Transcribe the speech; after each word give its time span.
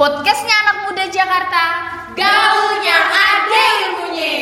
Podcastnya 0.00 0.56
anak 0.64 0.76
muda 0.88 1.04
Jakarta 1.12 1.64
Gaulnya 2.16 2.98
ada 3.12 3.64
ilmunya. 3.84 4.40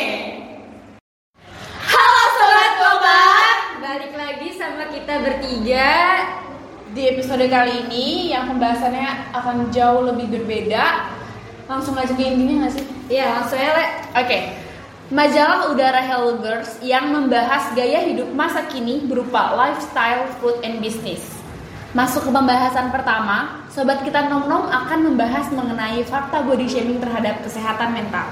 Halo 1.83 2.23
Sobat 2.31 2.73
Bobat 2.79 3.57
Balik 3.83 4.15
lagi 4.15 4.55
sama 4.55 4.87
kita 4.87 5.19
bertiga 5.19 5.91
Di 6.95 7.11
episode 7.11 7.43
kali 7.51 7.91
ini 7.91 8.31
yang 8.31 8.47
pembahasannya 8.47 9.35
akan 9.35 9.67
jauh 9.75 10.07
lebih 10.07 10.31
berbeda. 10.31 11.11
Langsung 11.67 11.99
aja 11.99 12.15
ke 12.15 12.23
intinya 12.23 12.63
gak 12.63 12.79
sih? 12.79 12.85
Iya 13.11 13.43
langsung 13.43 13.59
ya 13.59 13.75
Le. 13.75 13.85
Oke. 14.15 14.37
Majalah 15.11 15.75
udara 15.75 15.99
Hello 15.99 16.39
Girls 16.39 16.79
yang 16.79 17.11
membahas 17.11 17.75
gaya 17.75 18.07
hidup 18.07 18.31
masa 18.31 18.63
kini 18.71 19.03
berupa 19.11 19.59
lifestyle, 19.59 20.23
food, 20.39 20.63
and 20.63 20.79
business. 20.79 21.38
Masuk 21.89 22.29
ke 22.29 22.31
pembahasan 22.31 22.93
pertama, 22.93 23.65
sobat 23.65 24.05
kita 24.05 24.29
nom-nom 24.29 24.69
akan 24.69 25.09
membahas 25.09 25.49
mengenai 25.49 26.05
fakta 26.05 26.45
body 26.45 26.69
shaming 26.69 27.01
terhadap 27.01 27.41
kesehatan 27.41 27.97
mental. 27.97 28.29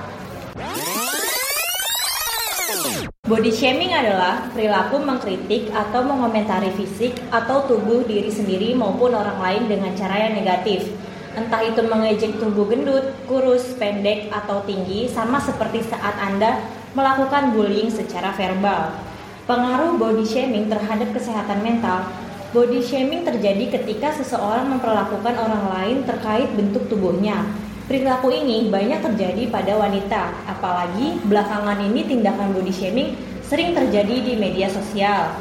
Body 3.25 3.49
shaming 3.49 3.97
adalah 3.97 4.45
perilaku 4.53 5.01
mengkritik 5.01 5.73
atau 5.73 6.05
mengomentari 6.05 6.69
fisik 6.77 7.17
atau 7.33 7.65
tubuh 7.65 8.05
diri 8.05 8.29
sendiri 8.29 8.77
maupun 8.77 9.17
orang 9.17 9.41
lain 9.41 9.63
dengan 9.65 9.91
cara 9.97 10.29
yang 10.29 10.37
negatif 10.37 10.93
Entah 11.33 11.61
itu 11.65 11.81
mengejek 11.81 12.37
tubuh 12.39 12.69
gendut, 12.69 13.13
kurus, 13.25 13.75
pendek, 13.75 14.31
atau 14.31 14.63
tinggi 14.63 15.11
Sama 15.11 15.43
seperti 15.43 15.83
saat 15.85 16.15
Anda 16.17 16.61
melakukan 16.95 17.51
bullying 17.51 17.91
secara 17.91 18.31
verbal 18.31 18.95
Pengaruh 19.43 19.99
body 19.99 20.23
shaming 20.23 20.71
terhadap 20.71 21.11
kesehatan 21.11 21.61
mental 21.67 22.07
Body 22.57 22.81
shaming 22.81 23.21
terjadi 23.21 23.69
ketika 23.69 24.17
seseorang 24.17 24.65
memperlakukan 24.65 25.37
orang 25.37 25.77
lain 25.77 25.97
terkait 26.09 26.49
bentuk 26.57 26.89
tubuhnya 26.89 27.45
Perilaku 27.85 28.33
ini 28.33 28.73
banyak 28.73 28.97
terjadi 28.97 29.45
pada 29.53 29.77
wanita, 29.77 30.33
apalagi 30.49 31.21
belakangan 31.21 31.77
ini 31.85 32.01
tindakan 32.09 32.57
body 32.57 32.73
shaming 32.73 33.13
sering 33.45 33.77
terjadi 33.77 34.25
di 34.25 34.33
media 34.35 34.67
sosial. 34.73 35.37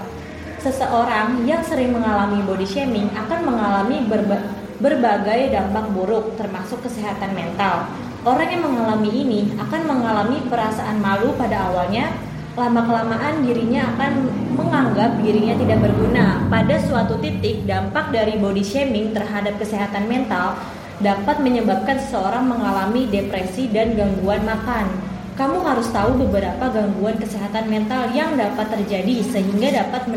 Seseorang 0.61 1.43
yang 1.49 1.65
sering 1.65 1.97
mengalami 1.97 2.45
body 2.45 2.69
shaming 2.69 3.09
akan 3.17 3.49
mengalami 3.49 4.05
berba 4.05 4.53
berbagai 4.77 5.57
dampak 5.57 5.89
buruk 5.97 6.37
termasuk 6.37 6.85
kesehatan 6.85 7.33
mental. 7.33 7.89
Orang 8.29 8.47
yang 8.47 8.63
mengalami 8.63 9.11
ini 9.11 9.41
akan 9.57 9.89
mengalami 9.89 10.45
perasaan 10.53 11.01
malu 11.01 11.33
pada 11.35 11.73
awalnya, 11.73 12.13
lama-kelamaan 12.57 13.45
dirinya 13.45 13.85
akan 13.95 14.13
menganggap 14.57 15.21
dirinya 15.21 15.55
tidak 15.61 15.85
berguna. 15.85 16.41
Pada 16.49 16.81
suatu 16.81 17.21
titik, 17.21 17.69
dampak 17.69 18.09
dari 18.11 18.41
body 18.41 18.65
shaming 18.65 19.13
terhadap 19.13 19.61
kesehatan 19.61 20.09
mental 20.09 20.57
dapat 21.05 21.37
menyebabkan 21.45 22.01
seseorang 22.01 22.49
mengalami 22.49 23.05
depresi 23.13 23.69
dan 23.69 23.93
gangguan 23.93 24.41
makan. 24.49 24.89
Kamu 25.37 25.61
harus 25.69 25.93
tahu 25.93 26.17
beberapa 26.17 26.73
gangguan 26.73 27.21
kesehatan 27.21 27.69
mental 27.69 28.09
yang 28.17 28.41
dapat 28.41 28.73
terjadi 28.73 29.21
sehingga 29.21 29.85
dapat 29.85 30.09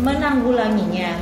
menanggulanginya. 0.00 1.20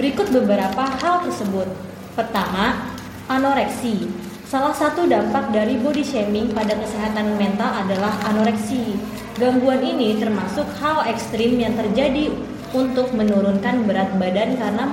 Berikut 0.00 0.32
beberapa 0.32 0.88
hal 0.96 1.28
tersebut. 1.28 1.68
Pertama, 2.16 2.88
anoreksi. 3.28 4.08
Salah 4.54 4.70
satu 4.70 5.10
dampak 5.10 5.50
dari 5.50 5.74
body 5.82 6.06
shaming 6.06 6.54
pada 6.54 6.78
kesehatan 6.78 7.34
mental 7.42 7.74
adalah 7.74 8.14
anoreksi. 8.22 8.94
Gangguan 9.34 9.82
ini 9.82 10.14
termasuk 10.14 10.62
hal 10.78 11.10
ekstrim 11.10 11.58
yang 11.58 11.74
terjadi 11.74 12.30
untuk 12.70 13.10
menurunkan 13.18 13.82
berat 13.82 14.14
badan 14.14 14.54
karena 14.54 14.86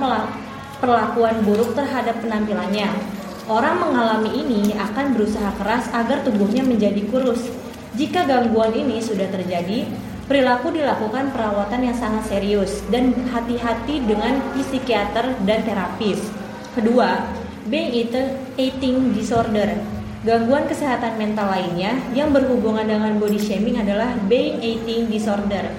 perlakuan 0.82 1.46
buruk 1.46 1.78
terhadap 1.78 2.18
penampilannya. 2.26 2.90
Orang 3.46 3.86
mengalami 3.86 4.42
ini 4.42 4.74
akan 4.74 5.14
berusaha 5.14 5.54
keras 5.62 5.86
agar 5.94 6.26
tubuhnya 6.26 6.66
menjadi 6.66 7.06
kurus. 7.14 7.46
Jika 7.94 8.26
gangguan 8.26 8.74
ini 8.74 8.98
sudah 8.98 9.30
terjadi, 9.30 9.86
perilaku 10.26 10.74
dilakukan 10.74 11.30
perawatan 11.38 11.86
yang 11.86 11.94
sangat 12.02 12.34
serius 12.34 12.82
dan 12.90 13.14
hati-hati 13.30 14.10
dengan 14.10 14.42
psikiater 14.58 15.38
dan 15.46 15.62
terapis. 15.62 16.18
Kedua, 16.74 17.30
binge 17.70 18.10
eating 18.58 19.14
disorder. 19.14 19.78
Gangguan 20.22 20.70
kesehatan 20.70 21.18
mental 21.18 21.50
lainnya 21.50 21.98
yang 22.14 22.30
berhubungan 22.30 22.86
dengan 22.86 23.18
body 23.18 23.42
shaming 23.42 23.82
adalah 23.82 24.14
binge 24.30 24.62
eating 24.62 25.10
disorder. 25.10 25.70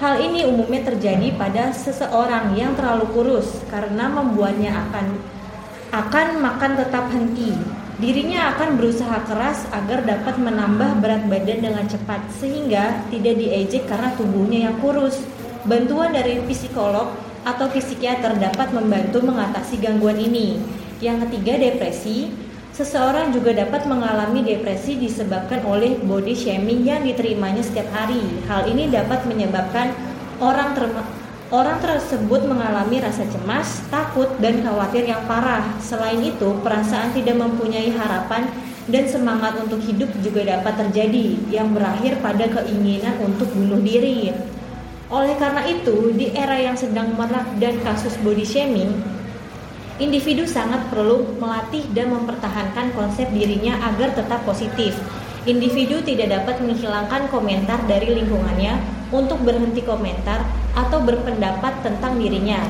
Hal 0.00 0.16
ini 0.20 0.48
umumnya 0.48 0.88
terjadi 0.92 1.36
pada 1.36 1.76
seseorang 1.76 2.56
yang 2.56 2.72
terlalu 2.72 3.04
kurus 3.12 3.60
karena 3.68 4.08
membuatnya 4.08 4.88
akan 4.88 5.16
akan 5.92 6.26
makan 6.40 6.72
tetap 6.80 7.12
henti. 7.12 7.52
Dirinya 8.00 8.56
akan 8.56 8.80
berusaha 8.80 9.28
keras 9.28 9.68
agar 9.76 10.00
dapat 10.08 10.40
menambah 10.40 11.04
berat 11.04 11.28
badan 11.28 11.60
dengan 11.60 11.84
cepat 11.84 12.32
sehingga 12.40 13.04
tidak 13.12 13.36
diejek 13.36 13.84
karena 13.84 14.08
tubuhnya 14.16 14.72
yang 14.72 14.76
kurus. 14.80 15.20
Bantuan 15.68 16.16
dari 16.16 16.40
psikolog 16.48 17.12
atau 17.44 17.68
psikiater 17.68 18.40
dapat 18.40 18.72
membantu 18.72 19.20
mengatasi 19.20 19.84
gangguan 19.84 20.16
ini. 20.16 20.56
Yang 21.00 21.28
ketiga, 21.28 21.56
depresi. 21.56 22.28
Seseorang 22.76 23.32
juga 23.32 23.52
dapat 23.56 23.84
mengalami 23.84 24.44
depresi 24.44 24.96
disebabkan 24.96 25.64
oleh 25.68 26.00
body 26.00 26.32
shaming 26.32 26.84
yang 26.86 27.02
diterimanya 27.04 27.60
setiap 27.60 27.88
hari. 27.92 28.20
Hal 28.48 28.68
ini 28.68 28.88
dapat 28.88 29.24
menyebabkan 29.26 29.92
orang 30.38 30.76
Orang 31.50 31.82
tersebut 31.82 32.46
mengalami 32.46 33.02
rasa 33.02 33.26
cemas, 33.26 33.82
takut, 33.90 34.30
dan 34.38 34.62
khawatir 34.62 35.02
yang 35.02 35.26
parah. 35.26 35.66
Selain 35.82 36.22
itu, 36.22 36.46
perasaan 36.62 37.10
tidak 37.10 37.42
mempunyai 37.42 37.90
harapan 37.90 38.46
dan 38.86 39.10
semangat 39.10 39.58
untuk 39.58 39.82
hidup 39.82 40.14
juga 40.22 40.46
dapat 40.46 40.78
terjadi, 40.78 41.42
yang 41.50 41.74
berakhir 41.74 42.22
pada 42.22 42.46
keinginan 42.46 43.18
untuk 43.18 43.50
bunuh 43.50 43.82
diri. 43.82 44.30
Oleh 45.10 45.34
karena 45.42 45.66
itu, 45.66 46.14
di 46.14 46.30
era 46.30 46.54
yang 46.54 46.78
sedang 46.78 47.18
merak 47.18 47.58
dan 47.58 47.82
kasus 47.82 48.14
body 48.22 48.46
shaming, 48.46 48.94
individu 50.00 50.48
sangat 50.48 50.88
perlu 50.88 51.36
melatih 51.36 51.84
dan 51.92 52.10
mempertahankan 52.10 52.96
konsep 52.96 53.28
dirinya 53.30 53.76
agar 53.92 54.16
tetap 54.16 54.42
positif. 54.48 54.96
Individu 55.44 56.00
tidak 56.04 56.32
dapat 56.32 56.60
menghilangkan 56.60 57.28
komentar 57.32 57.80
dari 57.84 58.12
lingkungannya 58.12 58.76
untuk 59.12 59.40
berhenti 59.44 59.80
komentar 59.84 60.44
atau 60.76 61.00
berpendapat 61.00 61.80
tentang 61.84 62.16
dirinya. 62.16 62.60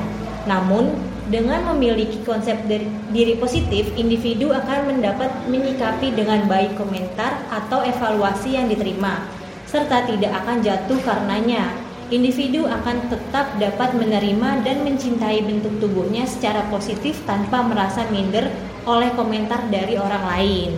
Namun, 0.47 0.91
dengan 1.31 1.63
memiliki 1.71 2.19
konsep 2.27 2.67
diri 3.11 3.35
positif, 3.39 3.87
individu 3.95 4.51
akan 4.51 4.91
mendapat 4.91 5.31
menyikapi 5.47 6.11
dengan 6.11 6.43
baik 6.47 6.75
komentar 6.75 7.47
atau 7.47 7.83
evaluasi 7.87 8.59
yang 8.59 8.67
diterima, 8.67 9.27
serta 9.63 10.07
tidak 10.07 10.31
akan 10.43 10.59
jatuh 10.59 10.99
karenanya. 11.03 11.71
Individu 12.11 12.67
akan 12.67 13.07
tetap 13.07 13.55
dapat 13.55 13.95
menerima 13.95 14.67
dan 14.67 14.83
mencintai 14.83 15.47
bentuk 15.47 15.79
tubuhnya 15.79 16.27
secara 16.27 16.67
positif 16.67 17.15
tanpa 17.23 17.63
merasa 17.63 18.03
minder 18.11 18.51
oleh 18.83 19.15
komentar 19.15 19.63
dari 19.71 19.95
orang 19.95 20.19
lain. 20.27 20.69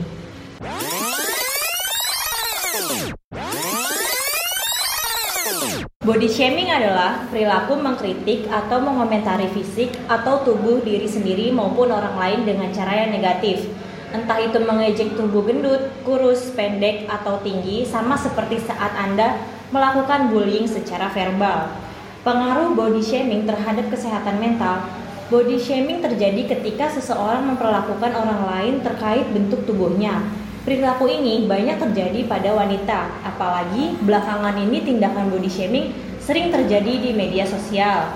Body 6.06 6.30
shaming 6.30 6.70
adalah 6.70 7.26
perilaku 7.34 7.82
mengkritik 7.82 8.46
atau 8.54 8.78
mengomentari 8.78 9.50
fisik 9.58 9.90
atau 10.06 10.46
tubuh 10.46 10.86
diri 10.86 11.10
sendiri 11.10 11.50
maupun 11.50 11.90
orang 11.90 12.14
lain 12.14 12.40
dengan 12.46 12.70
cara 12.70 13.08
yang 13.08 13.10
negatif. 13.10 13.66
Entah 14.14 14.38
itu 14.38 14.62
mengejek 14.62 15.18
tubuh 15.18 15.42
gendut, 15.42 15.90
kurus, 16.06 16.54
pendek, 16.54 17.10
atau 17.10 17.42
tinggi, 17.42 17.82
sama 17.82 18.14
seperti 18.14 18.62
saat 18.62 18.94
Anda 18.94 19.42
melakukan 19.74 20.30
bullying 20.30 20.70
secara 20.70 21.10
verbal. 21.10 21.74
Pengaruh 22.22 22.78
body 22.78 23.02
shaming 23.02 23.50
terhadap 23.50 23.90
kesehatan 23.90 24.40
mental 24.40 24.86
Body 25.34 25.58
shaming 25.58 26.04
terjadi 26.04 26.46
ketika 26.46 26.94
seseorang 26.94 27.48
memperlakukan 27.48 28.12
orang 28.12 28.44
lain 28.54 28.76
terkait 28.86 29.26
bentuk 29.34 29.66
tubuhnya, 29.66 30.22
Perilaku 30.64 31.12
ini 31.12 31.44
banyak 31.44 31.76
terjadi 31.76 32.24
pada 32.24 32.56
wanita, 32.56 33.20
apalagi 33.20 34.00
belakangan 34.00 34.56
ini 34.56 34.80
tindakan 34.80 35.28
body 35.28 35.52
shaming 35.52 35.92
sering 36.24 36.56
terjadi 36.56 37.04
di 37.04 37.12
media 37.12 37.44
sosial. 37.44 38.16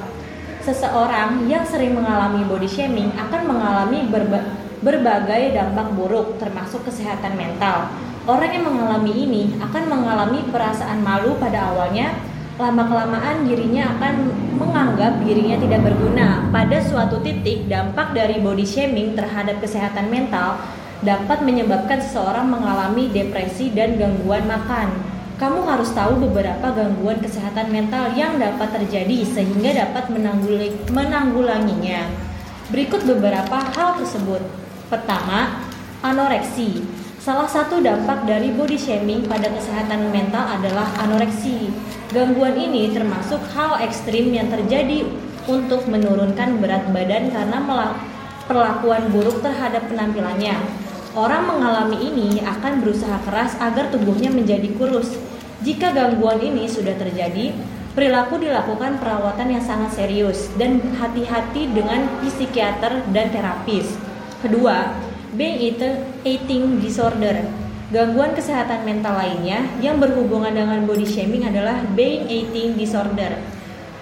Seseorang 0.64 1.44
yang 1.52 1.68
sering 1.68 1.92
mengalami 1.92 2.48
body 2.48 2.64
shaming 2.64 3.12
akan 3.20 3.52
mengalami 3.52 4.08
berba 4.08 4.56
berbagai 4.82 5.58
dampak 5.58 5.94
buruk 5.98 6.38
termasuk 6.38 6.86
kesehatan 6.86 7.34
mental. 7.34 7.90
Orang 8.28 8.52
yang 8.52 8.68
mengalami 8.68 9.14
ini 9.24 9.44
akan 9.64 9.84
mengalami 9.88 10.44
perasaan 10.52 11.00
malu 11.00 11.40
pada 11.40 11.72
awalnya, 11.72 12.12
lama-kelamaan 12.60 13.48
dirinya 13.48 13.96
akan 13.96 14.16
menganggap 14.60 15.24
dirinya 15.24 15.56
tidak 15.62 15.88
berguna. 15.88 16.44
Pada 16.52 16.82
suatu 16.84 17.24
titik, 17.24 17.72
dampak 17.72 18.12
dari 18.12 18.44
body 18.44 18.68
shaming 18.68 19.16
terhadap 19.16 19.64
kesehatan 19.64 20.12
mental 20.12 20.60
dapat 21.06 21.46
menyebabkan 21.46 22.02
seseorang 22.02 22.50
mengalami 22.50 23.08
depresi 23.14 23.70
dan 23.72 23.96
gangguan 23.96 24.44
makan. 24.50 24.90
Kamu 25.38 25.70
harus 25.70 25.94
tahu 25.94 26.18
beberapa 26.18 26.74
gangguan 26.74 27.22
kesehatan 27.22 27.70
mental 27.70 28.10
yang 28.18 28.42
dapat 28.42 28.74
terjadi 28.74 29.22
sehingga 29.22 29.86
dapat 29.86 30.10
menanggulanginya. 30.90 32.10
Berikut 32.74 33.06
beberapa 33.06 33.62
hal 33.78 34.02
tersebut. 34.02 34.67
Pertama, 34.88 35.68
Anoreksi 36.00 36.80
Salah 37.28 37.44
satu 37.44 37.84
dampak 37.84 38.24
dari 38.24 38.56
body 38.56 38.80
shaming 38.80 39.28
pada 39.28 39.51
kesehatan 39.51 40.16
mental 40.16 40.48
adalah 40.48 40.88
anoreksi. 41.04 41.68
Gangguan 42.16 42.56
ini 42.56 42.95
termasuk 42.95 43.44
hal 43.51 43.84
ekstrim 43.84 44.31
yang 44.31 44.48
terjadi 44.48 45.04
untuk 45.44 45.84
menurunkan 45.92 46.63
berat 46.63 46.88
badan 46.95 47.28
karena 47.28 47.60
perlakuan 48.48 49.12
buruk 49.12 49.44
terhadap 49.44 49.92
penampilannya. 49.92 50.56
Orang 51.19 51.51
mengalami 51.51 52.00
ini 52.07 52.40
akan 52.48 52.80
berusaha 52.80 53.19
keras 53.28 53.60
agar 53.60 53.92
tubuhnya 53.92 54.31
menjadi 54.31 54.72
kurus. 54.80 55.12
Jika 55.68 55.92
gangguan 55.92 56.40
ini 56.40 56.63
sudah 56.72 56.95
terjadi, 56.95 57.51
perilaku 57.92 58.40
dilakukan 58.40 59.04
perawatan 59.04 59.51
yang 59.51 59.63
sangat 59.68 60.00
serius 60.00 60.48
dan 60.56 60.80
hati-hati 60.95 61.75
dengan 61.75 62.07
psikiater 62.24 63.04
dan 63.12 63.36
terapis. 63.36 64.06
Kedua, 64.38 64.94
being 65.34 65.57
eating 66.22 66.78
disorder. 66.78 67.42
Gangguan 67.89 68.38
kesehatan 68.38 68.86
mental 68.86 69.18
lainnya 69.18 69.66
yang 69.81 69.98
berhubungan 69.98 70.54
dengan 70.54 70.86
body 70.86 71.07
shaming 71.10 71.48
adalah 71.48 71.81
being 71.98 72.30
eating 72.30 72.78
disorder. 72.78 73.42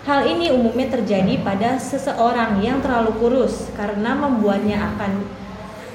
Hal 0.04 0.28
ini 0.28 0.52
umumnya 0.52 0.92
terjadi 0.92 1.40
pada 1.40 1.80
seseorang 1.80 2.60
yang 2.60 2.84
terlalu 2.84 3.16
kurus 3.16 3.72
karena 3.80 4.12
membuatnya 4.12 4.92
akan 4.92 5.24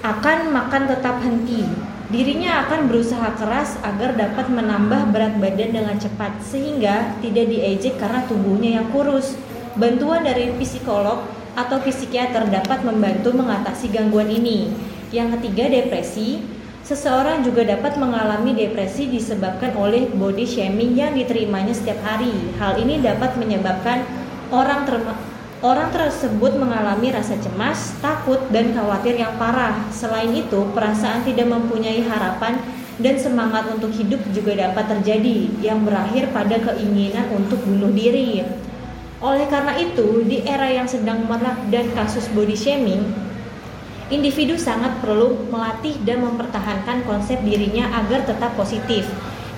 akan 0.01 0.39
makan 0.57 0.83
tetap 0.89 1.21
henti. 1.21 1.69
Dirinya 2.09 2.65
akan 2.67 2.89
berusaha 2.89 3.37
keras 3.37 3.77
agar 3.85 4.17
dapat 4.17 4.49
menambah 4.49 5.13
berat 5.13 5.37
badan 5.37 5.71
dengan 5.85 5.97
cepat 6.01 6.41
sehingga 6.43 7.13
tidak 7.21 7.45
diejek 7.45 8.01
karena 8.01 8.25
tubuhnya 8.25 8.81
yang 8.81 8.89
kurus. 8.89 9.37
Bantuan 9.77 10.27
dari 10.27 10.51
psikolog 10.59 11.23
atau 11.61 11.77
psikiater 11.85 12.49
dapat 12.49 12.81
membantu 12.81 13.37
mengatasi 13.37 13.93
gangguan 13.93 14.33
ini. 14.33 14.73
Yang 15.13 15.37
ketiga, 15.39 15.69
depresi. 15.69 16.41
Seseorang 16.81 17.45
juga 17.47 17.63
dapat 17.69 18.01
mengalami 18.01 18.57
depresi 18.57 19.07
disebabkan 19.07 19.77
oleh 19.79 20.11
body 20.11 20.43
shaming 20.49 20.97
yang 20.97 21.13
diterimanya 21.15 21.77
setiap 21.77 22.01
hari. 22.03 22.33
Hal 22.59 22.81
ini 22.81 22.99
dapat 22.99 23.37
menyebabkan 23.39 24.03
orang 24.51 24.89
orang 25.61 25.93
tersebut 25.93 26.57
mengalami 26.57 27.13
rasa 27.13 27.37
cemas, 27.39 27.95
takut, 28.01 28.41
dan 28.51 28.73
khawatir 28.73 29.15
yang 29.15 29.37
parah. 29.37 29.87
Selain 29.93 30.33
itu, 30.33 30.67
perasaan 30.73 31.23
tidak 31.23 31.47
mempunyai 31.53 32.01
harapan 32.03 32.59
dan 33.01 33.17
semangat 33.17 33.69
untuk 33.71 33.93
hidup 33.95 34.21
juga 34.33 34.57
dapat 34.57 34.99
terjadi, 34.99 35.53
yang 35.61 35.85
berakhir 35.85 36.33
pada 36.33 36.59
keinginan 36.59 37.29
untuk 37.33 37.61
bunuh 37.65 37.93
diri. 37.93 38.45
Oleh 39.21 39.45
karena 39.53 39.77
itu, 39.77 40.25
di 40.25 40.41
era 40.49 40.65
yang 40.73 40.89
sedang 40.89 41.29
merak 41.29 41.69
dan 41.69 41.93
kasus 41.93 42.25
body 42.33 42.57
shaming, 42.57 43.05
individu 44.09 44.57
sangat 44.57 44.97
perlu 45.05 45.37
melatih 45.53 45.93
dan 46.09 46.25
mempertahankan 46.25 47.05
konsep 47.05 47.37
dirinya 47.45 48.01
agar 48.01 48.25
tetap 48.25 48.57
positif. 48.57 49.05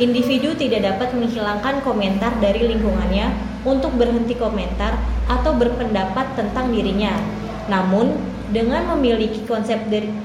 Individu 0.03 0.59
tidak 0.59 0.83
dapat 0.83 1.15
menghilangkan 1.15 1.79
komentar 1.87 2.35
dari 2.43 2.75
lingkungannya 2.75 3.31
untuk 3.63 3.95
berhenti 3.95 4.35
komentar 4.35 4.99
atau 5.31 5.55
berpendapat 5.55 6.35
tentang 6.35 6.75
dirinya. 6.75 7.15
Namun, 7.71 8.19
dengan 8.51 8.83
memiliki 8.99 9.47
konsep 9.47 9.79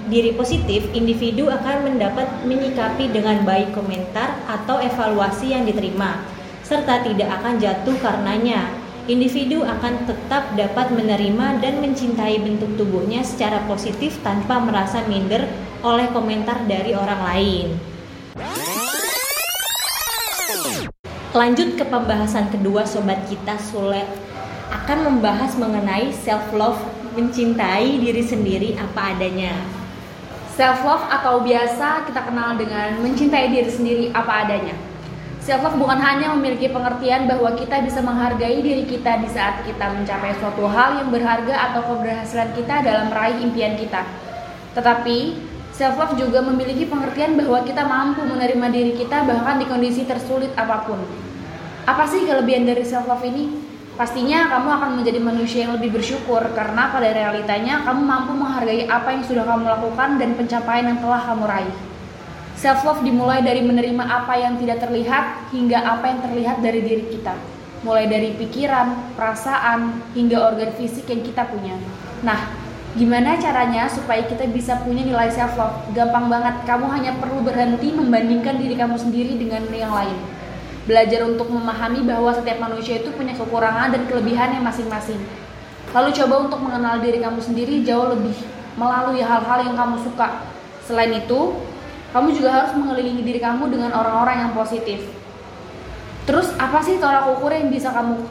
diri 0.10 0.34
positif, 0.34 0.82
individu 0.98 1.54
akan 1.54 1.94
mendapat 1.94 2.26
menyikapi 2.42 3.14
dengan 3.14 3.46
baik 3.46 3.78
komentar 3.78 4.42
atau 4.50 4.82
evaluasi 4.82 5.54
yang 5.54 5.62
diterima, 5.70 6.26
serta 6.66 7.06
tidak 7.06 7.38
akan 7.38 7.62
jatuh 7.62 7.96
karenanya 8.02 8.87
individu 9.08 9.64
akan 9.64 10.04
tetap 10.04 10.52
dapat 10.60 10.92
menerima 10.92 11.64
dan 11.64 11.80
mencintai 11.80 12.44
bentuk 12.44 12.76
tubuhnya 12.76 13.24
secara 13.24 13.64
positif 13.66 14.20
tanpa 14.20 14.60
merasa 14.60 15.04
minder 15.08 15.48
oleh 15.82 16.12
komentar 16.12 16.68
dari 16.68 16.92
orang 16.92 17.22
lain. 17.24 17.68
Lanjut 21.32 21.80
ke 21.80 21.86
pembahasan 21.88 22.52
kedua 22.52 22.84
sobat 22.84 23.24
kita 23.32 23.56
Sulet 23.60 24.08
akan 24.68 24.98
membahas 25.08 25.56
mengenai 25.56 26.12
self 26.12 26.52
love, 26.52 26.80
mencintai 27.16 28.04
diri 28.04 28.24
sendiri 28.24 28.76
apa 28.76 29.16
adanya. 29.16 29.56
Self 30.58 30.84
love 30.84 31.06
atau 31.08 31.40
biasa 31.46 32.10
kita 32.10 32.26
kenal 32.28 32.60
dengan 32.60 33.00
mencintai 33.00 33.54
diri 33.54 33.72
sendiri 33.72 34.06
apa 34.12 34.44
adanya. 34.44 34.76
Self 35.48 35.64
love 35.64 35.80
bukan 35.80 35.96
hanya 36.04 36.36
memiliki 36.36 36.68
pengertian 36.68 37.24
bahwa 37.24 37.56
kita 37.56 37.80
bisa 37.80 38.04
menghargai 38.04 38.60
diri 38.60 38.84
kita 38.84 39.16
di 39.24 39.32
saat 39.32 39.64
kita 39.64 39.96
mencapai 39.96 40.36
suatu 40.44 40.68
hal 40.68 41.00
yang 41.00 41.08
berharga 41.08 41.72
atau 41.72 41.88
keberhasilan 41.88 42.52
kita 42.52 42.84
dalam 42.84 43.08
meraih 43.08 43.40
impian 43.40 43.80
kita. 43.80 44.04
Tetapi, 44.76 45.40
self 45.72 45.96
love 45.96 46.20
juga 46.20 46.44
memiliki 46.44 46.84
pengertian 46.84 47.40
bahwa 47.40 47.64
kita 47.64 47.80
mampu 47.88 48.28
menerima 48.28 48.68
diri 48.76 48.92
kita 49.00 49.24
bahkan 49.24 49.56
di 49.64 49.72
kondisi 49.72 50.04
tersulit 50.04 50.52
apa 50.60 50.84
pun. 50.84 51.00
Apa 51.88 52.04
sih 52.12 52.28
kelebihan 52.28 52.68
dari 52.68 52.84
self 52.84 53.08
love 53.08 53.24
ini? 53.24 53.48
Pastinya 53.96 54.52
kamu 54.52 54.68
akan 54.68 54.90
menjadi 55.00 55.20
manusia 55.24 55.64
yang 55.64 55.80
lebih 55.80 55.96
bersyukur 55.96 56.44
karena 56.60 56.92
pada 56.92 57.08
realitanya 57.16 57.88
kamu 57.88 58.04
mampu 58.04 58.36
menghargai 58.36 58.84
apa 58.92 59.16
yang 59.16 59.24
sudah 59.24 59.48
kamu 59.48 59.64
lakukan 59.64 60.20
dan 60.20 60.36
pencapaian 60.36 60.92
yang 60.92 61.00
telah 61.00 61.24
kamu 61.24 61.48
raih. 61.48 61.76
Self 62.58 62.82
love 62.90 63.06
dimulai 63.06 63.46
dari 63.46 63.62
menerima 63.62 64.02
apa 64.02 64.34
yang 64.34 64.58
tidak 64.58 64.82
terlihat 64.82 65.54
hingga 65.54 65.78
apa 65.78 66.10
yang 66.10 66.20
terlihat 66.26 66.58
dari 66.58 66.82
diri 66.82 67.06
kita. 67.06 67.38
Mulai 67.86 68.10
dari 68.10 68.34
pikiran, 68.34 69.14
perasaan, 69.14 70.02
hingga 70.18 70.42
organ 70.42 70.74
fisik 70.74 71.06
yang 71.06 71.22
kita 71.22 71.46
punya. 71.46 71.78
Nah, 72.26 72.50
gimana 72.98 73.38
caranya 73.38 73.86
supaya 73.86 74.26
kita 74.26 74.50
bisa 74.50 74.82
punya 74.82 75.06
nilai 75.06 75.30
self 75.30 75.54
love? 75.54 75.94
Gampang 75.94 76.34
banget, 76.34 76.66
kamu 76.66 76.90
hanya 76.98 77.14
perlu 77.22 77.46
berhenti 77.46 77.94
membandingkan 77.94 78.58
diri 78.58 78.74
kamu 78.74 78.98
sendiri 78.98 79.38
dengan 79.38 79.62
yang 79.70 79.94
lain. 79.94 80.18
Belajar 80.90 81.30
untuk 81.30 81.54
memahami 81.54 82.10
bahwa 82.10 82.34
setiap 82.34 82.58
manusia 82.58 82.98
itu 83.06 83.14
punya 83.14 83.38
kekurangan 83.38 83.94
dan 83.94 84.10
kelebihannya 84.10 84.66
masing-masing. 84.66 85.22
Lalu 85.94 86.10
coba 86.10 86.50
untuk 86.50 86.66
mengenal 86.66 87.06
diri 87.06 87.22
kamu 87.22 87.38
sendiri 87.38 87.86
jauh 87.86 88.18
lebih 88.18 88.34
melalui 88.82 89.22
hal-hal 89.22 89.62
yang 89.62 89.78
kamu 89.78 90.02
suka. 90.02 90.42
Selain 90.90 91.14
itu, 91.14 91.54
kamu 92.16 92.34
juga 92.36 92.50
harus 92.56 92.72
mengelilingi 92.78 93.24
diri 93.24 93.40
kamu 93.44 93.68
dengan 93.68 93.92
orang-orang 93.92 94.48
yang 94.48 94.52
positif. 94.56 95.04
Terus 96.28 96.52
apa 96.60 96.84
sih 96.84 97.00
tolak 97.00 97.28
ukur 97.36 97.52
yang 97.52 97.72
bisa 97.72 97.92
kamu 97.92 98.24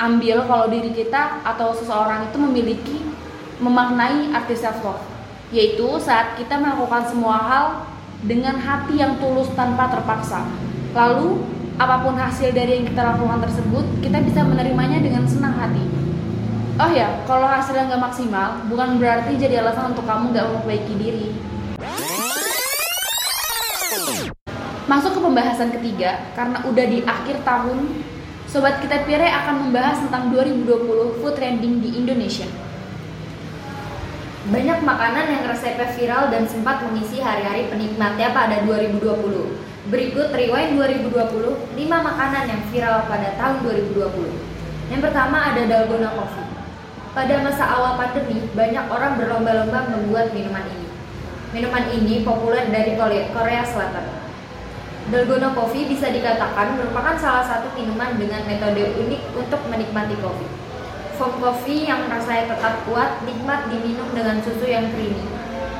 ambil 0.00 0.36
kalau 0.48 0.66
diri 0.72 0.92
kita 0.92 1.44
atau 1.44 1.76
seseorang 1.76 2.28
itu 2.32 2.36
memiliki 2.40 2.96
memaknai 3.60 4.32
arti 4.32 4.56
self 4.56 4.80
love? 4.84 5.04
Yaitu 5.52 5.88
saat 6.00 6.36
kita 6.36 6.56
melakukan 6.60 7.08
semua 7.08 7.36
hal 7.40 7.66
dengan 8.24 8.60
hati 8.60 9.00
yang 9.00 9.16
tulus 9.16 9.48
tanpa 9.56 9.88
terpaksa. 9.88 10.44
Lalu 10.92 11.40
apa 11.80 12.04
pun 12.04 12.12
hasil 12.12 12.52
dari 12.52 12.76
yang 12.76 12.86
kita 12.92 13.00
lakukan 13.00 13.40
tersebut, 13.40 13.84
kita 14.04 14.20
bisa 14.20 14.44
menerimanya 14.44 15.00
dengan 15.00 15.24
senang 15.24 15.56
hati. 15.56 15.80
Oh 16.76 16.88
ya, 16.92 17.24
kalau 17.24 17.48
hasilnya 17.48 17.88
nggak 17.88 18.04
maksimal, 18.04 18.68
bukan 18.68 19.00
berarti 19.00 19.36
jadi 19.36 19.64
alasan 19.64 19.96
untuk 19.96 20.04
kamu 20.04 20.32
nggak 20.32 20.44
memperbaiki 20.48 20.94
diri. 20.96 21.28
Masuk 24.90 25.14
ke 25.14 25.20
pembahasan 25.22 25.70
ketiga, 25.70 26.34
karena 26.34 26.58
udah 26.66 26.86
di 26.90 26.98
akhir 27.06 27.46
tahun, 27.46 28.02
Sobat 28.50 28.82
Kita 28.82 29.06
Pire 29.06 29.30
akan 29.30 29.70
membahas 29.70 30.02
tentang 30.02 30.34
2020 30.34 31.22
food 31.22 31.34
trending 31.38 31.78
di 31.78 32.02
Indonesia. 32.02 32.50
Banyak 34.50 34.82
makanan 34.82 35.30
yang 35.30 35.42
resepnya 35.46 35.94
viral 35.94 36.34
dan 36.34 36.48
sempat 36.50 36.82
mengisi 36.82 37.22
hari-hari 37.22 37.70
penikmatnya 37.70 38.34
pada 38.34 38.66
2020. 38.66 39.54
Berikut 39.94 40.34
Rewind 40.34 40.74
2020, 40.80 41.78
5 41.78 41.78
makanan 41.78 42.44
yang 42.50 42.62
viral 42.74 43.06
pada 43.06 43.36
tahun 43.38 43.62
2020. 43.94 44.32
Yang 44.90 45.00
pertama 45.06 45.54
ada 45.54 45.62
Dalgona 45.70 46.10
Coffee. 46.18 46.50
Pada 47.14 47.34
masa 47.46 47.64
awal 47.68 47.94
pandemi, 48.00 48.42
banyak 48.54 48.86
orang 48.90 49.18
berlomba-lomba 49.18 49.78
membuat 49.94 50.34
minuman 50.34 50.66
ini. 50.66 50.79
Minuman 51.50 51.90
ini 51.90 52.22
populer 52.22 52.70
dari 52.70 52.94
Korea 53.34 53.66
Selatan. 53.66 54.06
Dalgona 55.10 55.50
Coffee 55.50 55.90
bisa 55.90 56.06
dikatakan 56.06 56.78
merupakan 56.78 57.18
salah 57.18 57.42
satu 57.42 57.74
minuman 57.74 58.14
dengan 58.14 58.46
metode 58.46 58.94
unik 58.94 59.34
untuk 59.34 59.58
menikmati 59.66 60.14
kopi. 60.22 60.46
Foam 61.18 61.42
coffee 61.42 61.90
yang 61.90 62.06
rasanya 62.06 62.54
tetap 62.54 62.86
kuat, 62.86 63.26
nikmat 63.26 63.66
diminum 63.66 64.06
dengan 64.14 64.38
susu 64.46 64.62
yang 64.62 64.94
creamy. 64.94 65.26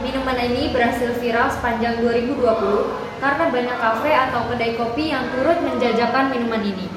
Minuman 0.02 0.42
ini 0.42 0.74
berhasil 0.74 1.14
viral 1.22 1.46
sepanjang 1.54 2.02
2020 2.02 3.22
karena 3.22 3.44
banyak 3.54 3.76
kafe 3.78 4.10
atau 4.10 4.50
kedai 4.50 4.74
kopi 4.74 5.14
yang 5.14 5.30
turut 5.30 5.62
menjajakan 5.62 6.34
minuman 6.34 6.66
ini. 6.66 6.90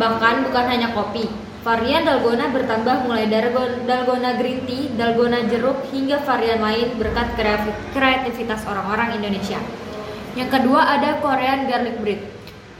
Bahkan 0.00 0.48
bukan 0.48 0.64
hanya 0.64 0.96
kopi, 0.96 1.28
varian 1.64 2.04
dalgona 2.04 2.52
bertambah 2.52 3.08
mulai 3.08 3.24
dari 3.24 3.48
dalgona 3.88 4.36
green 4.36 4.68
tea, 4.68 4.92
dalgona 5.00 5.48
jeruk, 5.48 5.88
hingga 5.88 6.20
varian 6.20 6.60
lain 6.60 6.92
berkat 7.00 7.32
kreativitas 7.96 8.68
orang-orang 8.68 9.16
Indonesia. 9.16 9.56
Yang 10.36 10.60
kedua 10.60 10.84
ada 10.92 11.24
Korean 11.24 11.64
garlic 11.64 11.96
bread. 12.04 12.20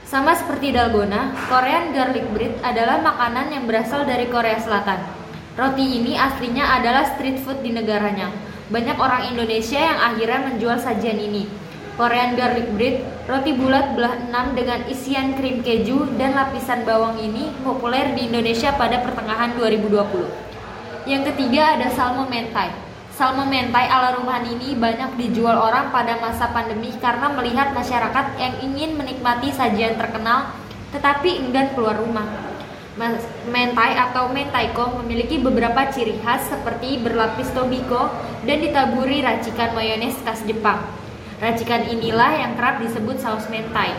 Sama 0.05 0.37
seperti 0.37 0.69
dalgona, 0.69 1.33
Korean 1.49 1.97
garlic 1.97 2.29
bread 2.29 2.53
adalah 2.61 3.01
makanan 3.01 3.57
yang 3.57 3.65
berasal 3.65 4.05
dari 4.05 4.29
Korea 4.29 4.61
Selatan. 4.61 5.01
Roti 5.57 5.81
ini 5.97 6.13
aslinya 6.13 6.77
adalah 6.77 7.09
street 7.17 7.41
food 7.41 7.65
di 7.65 7.73
negaranya. 7.73 8.29
Banyak 8.69 9.01
orang 9.01 9.33
Indonesia 9.33 9.81
yang 9.81 9.97
akhirnya 9.97 10.51
menjual 10.51 10.77
sajian 10.77 11.17
ini. 11.17 11.49
Korean 11.97 12.37
garlic 12.37 12.69
bread, 12.75 13.01
roti 13.25 13.57
bulat 13.57 13.97
belah 13.97 14.21
enam 14.29 14.53
dengan 14.53 14.85
isian 14.85 15.33
krim 15.33 15.65
keju 15.65 16.13
dan 16.21 16.37
lapisan 16.37 16.85
bawang 16.85 17.17
ini 17.17 17.49
populer 17.65 18.13
di 18.13 18.29
Indonesia 18.29 18.69
pada 18.77 19.01
pertengahan 19.01 19.57
2020. 19.57 21.09
Yang 21.09 21.33
ketiga 21.33 21.73
ada 21.73 21.89
salmon 21.89 22.29
mentai. 22.29 22.69
Salmon 23.09 23.49
mentai 23.49 23.89
ala 23.89 24.13
rumahan 24.13 24.45
ini 24.45 24.77
banyak 24.77 25.17
dijual 25.17 25.57
orang 25.57 25.89
pada 25.89 26.21
masa 26.21 26.53
pandemi 26.53 26.93
karena 27.01 27.33
melihat 27.33 27.73
masyarakat 27.73 28.25
yang 28.37 28.53
ingin 28.61 28.93
menikmati 28.93 29.49
sajian 29.49 29.97
terkenal 29.97 30.53
tetapi 30.93 31.49
enggan 31.49 31.73
keluar 31.73 31.97
rumah. 31.97 32.29
Mentai 33.49 33.91
atau 33.97 34.29
mentaiko 34.31 35.01
memiliki 35.01 35.41
beberapa 35.41 35.89
ciri 35.91 36.21
khas 36.21 36.47
seperti 36.47 37.01
berlapis 37.01 37.49
tobiko 37.51 38.07
dan 38.45 38.61
ditaburi 38.61 39.25
racikan 39.25 39.73
mayones 39.73 40.15
khas 40.21 40.45
Jepang. 40.45 41.04
Racikan 41.35 41.83
inilah 41.91 42.31
yang 42.31 42.55
kerap 42.55 42.79
disebut 42.79 43.19
saus 43.19 43.51
mentai. 43.51 43.91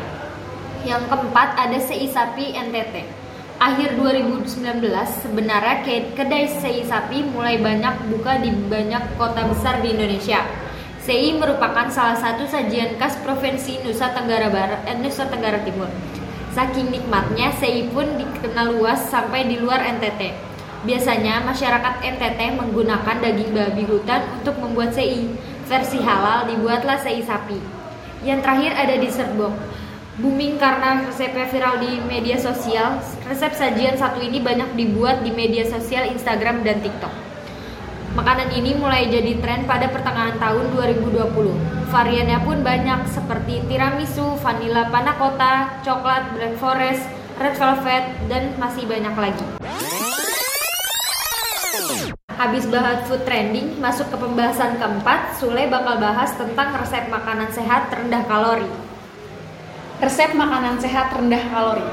Yang 0.88 1.04
keempat 1.12 1.48
ada 1.60 1.76
sei 1.76 2.08
sapi 2.08 2.56
NTT. 2.56 3.04
Akhir 3.60 3.92
2019 4.00 4.80
sebenarnya 5.20 5.84
kedai 6.16 6.48
sei 6.48 6.80
sapi 6.80 7.28
mulai 7.28 7.60
banyak 7.60 8.08
buka 8.08 8.40
di 8.40 8.48
banyak 8.52 9.20
kota 9.20 9.52
besar 9.52 9.84
di 9.84 9.92
Indonesia. 9.92 10.48
Sei 11.04 11.36
merupakan 11.36 11.92
salah 11.92 12.16
satu 12.16 12.48
sajian 12.48 12.96
khas 12.96 13.20
Provinsi 13.20 13.84
Nusa 13.84 14.16
Tenggara 14.16 14.48
Barat 14.48 14.88
eh, 14.88 14.96
Nusa 14.96 15.28
Tenggara 15.28 15.60
Timur. 15.60 15.92
Saking 16.56 16.88
nikmatnya, 16.88 17.52
sei 17.60 17.84
pun 17.92 18.16
dikenal 18.16 18.80
luas 18.80 19.12
sampai 19.12 19.44
di 19.44 19.60
luar 19.60 19.84
NTT. 19.84 20.32
Biasanya 20.88 21.44
masyarakat 21.44 22.00
NTT 22.00 22.40
menggunakan 22.56 23.20
daging 23.20 23.52
babi 23.52 23.84
hutan 23.84 24.24
untuk 24.40 24.56
membuat 24.56 24.96
sei 24.96 25.28
versi 25.66 25.98
halal 25.98 26.46
dibuatlah 26.46 26.98
sei 27.02 27.20
sapi. 27.20 27.58
Yang 28.22 28.40
terakhir 28.46 28.72
ada 28.78 28.94
dessert 29.02 29.32
box. 29.34 29.54
Booming 30.16 30.56
karena 30.56 31.04
resepnya 31.04 31.44
viral 31.44 31.76
di 31.76 32.00
media 32.08 32.40
sosial, 32.40 33.04
resep 33.28 33.52
sajian 33.52 34.00
satu 34.00 34.24
ini 34.24 34.40
banyak 34.40 34.72
dibuat 34.72 35.20
di 35.20 35.28
media 35.28 35.68
sosial 35.68 36.08
Instagram 36.08 36.64
dan 36.64 36.80
TikTok. 36.80 37.12
Makanan 38.16 38.48
ini 38.56 38.80
mulai 38.80 39.12
jadi 39.12 39.36
tren 39.44 39.68
pada 39.68 39.92
pertengahan 39.92 40.40
tahun 40.40 40.72
2020. 40.72 41.92
Variannya 41.92 42.38
pun 42.48 42.64
banyak 42.64 43.04
seperti 43.12 43.60
tiramisu, 43.68 44.40
vanilla 44.40 44.88
panna 44.88 45.12
cotta, 45.20 45.84
coklat, 45.84 46.32
black 46.32 46.56
forest, 46.56 47.04
red 47.36 47.52
velvet, 47.60 48.04
dan 48.32 48.56
masih 48.56 48.88
banyak 48.88 49.12
lagi. 49.12 49.46
Habis 52.36 52.68
bahas 52.68 53.00
food 53.08 53.24
trending, 53.24 53.80
masuk 53.80 54.12
ke 54.12 54.16
pembahasan 54.20 54.76
keempat, 54.76 55.40
Sule 55.40 55.72
bakal 55.72 55.96
bahas 55.96 56.36
tentang 56.36 56.76
resep 56.76 57.08
makanan 57.08 57.48
sehat 57.48 57.88
rendah 57.88 58.28
kalori. 58.28 58.68
Resep 60.04 60.36
makanan 60.36 60.76
sehat 60.76 61.16
rendah 61.16 61.40
kalori. 61.48 61.88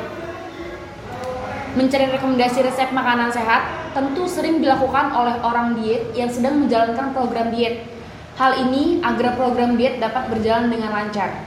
Mencari 1.80 2.12
rekomendasi 2.12 2.60
resep 2.60 2.92
makanan 2.92 3.32
sehat 3.32 3.96
tentu 3.96 4.28
sering 4.28 4.60
dilakukan 4.60 5.16
oleh 5.16 5.40
orang 5.48 5.80
diet 5.80 6.12
yang 6.12 6.28
sedang 6.28 6.60
menjalankan 6.60 7.16
program 7.16 7.48
diet. 7.56 7.88
Hal 8.36 8.60
ini 8.68 9.00
agar 9.00 9.40
program 9.40 9.80
diet 9.80 10.04
dapat 10.04 10.28
berjalan 10.28 10.68
dengan 10.68 10.92
lancar. 10.92 11.40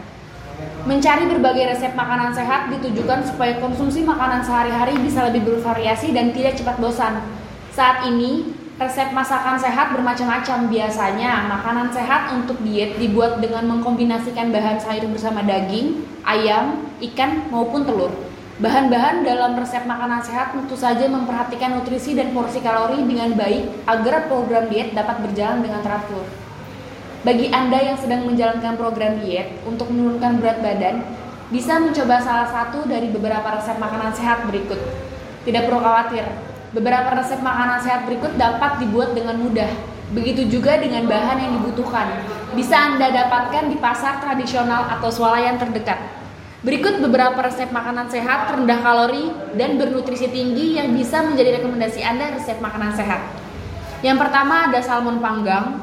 Mencari 0.88 1.28
berbagai 1.28 1.76
resep 1.76 1.92
makanan 1.92 2.32
sehat 2.32 2.72
ditujukan 2.72 3.28
supaya 3.28 3.60
konsumsi 3.60 4.00
makanan 4.00 4.40
sehari-hari 4.40 4.96
bisa 5.04 5.28
lebih 5.28 5.44
bervariasi 5.44 6.16
dan 6.16 6.32
tidak 6.32 6.56
cepat 6.56 6.80
bosan. 6.80 7.20
Saat 7.76 8.08
ini, 8.08 8.55
Resep 8.76 9.08
masakan 9.08 9.56
sehat 9.56 9.96
bermacam-macam. 9.96 10.68
Biasanya, 10.68 11.48
makanan 11.48 11.88
sehat 11.96 12.28
untuk 12.36 12.60
diet 12.60 13.00
dibuat 13.00 13.40
dengan 13.40 13.64
mengkombinasikan 13.72 14.52
bahan 14.52 14.76
sayur 14.76 15.08
bersama 15.08 15.40
daging, 15.40 16.04
ayam, 16.28 16.84
ikan, 17.00 17.48
maupun 17.48 17.88
telur. 17.88 18.12
Bahan-bahan 18.60 19.24
dalam 19.24 19.56
resep 19.56 19.88
makanan 19.88 20.20
sehat 20.20 20.52
tentu 20.52 20.76
saja 20.76 21.08
memperhatikan 21.08 21.72
nutrisi 21.72 22.12
dan 22.12 22.36
porsi 22.36 22.60
kalori 22.60 23.00
dengan 23.00 23.32
baik 23.32 23.88
agar 23.88 24.28
program 24.28 24.68
diet 24.68 24.92
dapat 24.92 25.24
berjalan 25.24 25.64
dengan 25.64 25.80
teratur. 25.80 26.28
Bagi 27.24 27.48
Anda 27.48 27.80
yang 27.80 27.96
sedang 27.96 28.28
menjalankan 28.28 28.76
program 28.76 29.24
diet 29.24 29.56
untuk 29.64 29.88
menurunkan 29.88 30.36
berat 30.36 30.60
badan, 30.60 31.00
bisa 31.48 31.80
mencoba 31.80 32.20
salah 32.20 32.48
satu 32.52 32.84
dari 32.84 33.08
beberapa 33.08 33.56
resep 33.56 33.80
makanan 33.80 34.12
sehat 34.12 34.44
berikut. 34.44 34.80
Tidak 35.48 35.64
perlu 35.64 35.80
khawatir, 35.80 36.28
Beberapa 36.74 37.14
resep 37.14 37.38
makanan 37.38 37.78
sehat 37.78 38.10
berikut 38.10 38.34
dapat 38.34 38.82
dibuat 38.82 39.14
dengan 39.14 39.38
mudah. 39.38 39.70
Begitu 40.10 40.46
juga 40.50 40.78
dengan 40.78 41.06
bahan 41.06 41.38
yang 41.38 41.52
dibutuhkan. 41.62 42.22
Bisa 42.54 42.74
Anda 42.78 43.10
dapatkan 43.10 43.70
di 43.70 43.76
pasar 43.78 44.22
tradisional 44.22 44.86
atau 44.98 45.10
swalayan 45.10 45.58
terdekat. 45.58 45.98
Berikut 46.66 46.98
beberapa 46.98 47.38
resep 47.46 47.70
makanan 47.70 48.10
sehat, 48.10 48.50
rendah 48.50 48.82
kalori, 48.82 49.30
dan 49.54 49.78
bernutrisi 49.78 50.26
tinggi 50.26 50.74
yang 50.74 50.90
bisa 50.90 51.22
menjadi 51.22 51.62
rekomendasi 51.62 52.02
Anda 52.02 52.34
resep 52.34 52.58
makanan 52.58 52.96
sehat. 52.98 53.22
Yang 54.02 54.26
pertama 54.26 54.66
ada 54.66 54.82
salmon 54.82 55.22
panggang. 55.22 55.82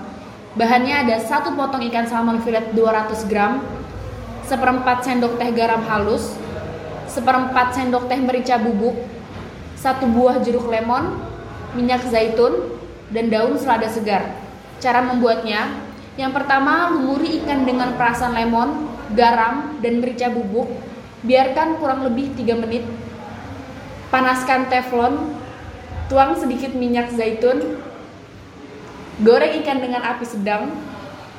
Bahannya 0.53 1.07
ada 1.07 1.15
satu 1.17 1.55
potong 1.55 1.81
ikan 1.89 2.05
salmon 2.05 2.43
fillet 2.43 2.75
200 2.77 3.25
gram, 3.31 3.63
seperempat 4.45 5.01
sendok 5.01 5.41
teh 5.41 5.49
garam 5.49 5.81
halus, 5.87 6.37
seperempat 7.09 7.73
sendok 7.73 8.05
teh 8.05 8.19
merica 8.21 8.61
bubuk, 8.61 8.93
satu 9.83 10.07
buah 10.07 10.39
jeruk 10.39 10.71
lemon, 10.71 11.19
minyak 11.75 12.07
zaitun, 12.07 12.79
dan 13.11 13.27
daun 13.27 13.59
selada 13.59 13.91
segar. 13.91 14.31
Cara 14.79 15.03
membuatnya, 15.03 15.67
yang 16.15 16.31
pertama 16.31 16.87
lumuri 16.95 17.43
ikan 17.43 17.67
dengan 17.67 17.99
perasan 17.99 18.31
lemon, 18.31 18.87
garam, 19.11 19.75
dan 19.83 19.99
merica 19.99 20.31
bubuk. 20.31 20.71
Biarkan 21.27 21.83
kurang 21.83 22.07
lebih 22.07 22.31
3 22.31 22.63
menit. 22.63 22.87
Panaskan 24.07 24.71
teflon, 24.71 25.35
tuang 26.07 26.39
sedikit 26.39 26.71
minyak 26.71 27.11
zaitun, 27.11 27.75
goreng 29.19 29.59
ikan 29.63 29.83
dengan 29.83 29.99
api 30.15 30.23
sedang, 30.23 30.71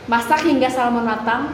masak 0.04 0.44
hingga 0.44 0.68
salmon 0.68 1.06
matang, 1.06 1.48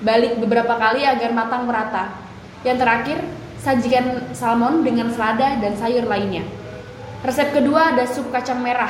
balik 0.00 0.40
beberapa 0.40 0.78
kali 0.80 1.04
agar 1.04 1.36
matang 1.36 1.68
merata. 1.68 2.16
Yang 2.64 2.78
terakhir, 2.80 3.18
Sajikan 3.60 4.32
salmon 4.32 4.80
dengan 4.80 5.12
selada 5.12 5.60
dan 5.60 5.76
sayur 5.76 6.08
lainnya. 6.08 6.48
Resep 7.20 7.52
kedua 7.52 7.92
ada 7.92 8.08
sup 8.08 8.32
kacang 8.32 8.64
merah. 8.64 8.88